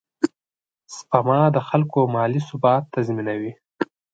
[0.95, 3.51] سپما د خلکو مالي ثبات تضمینوي.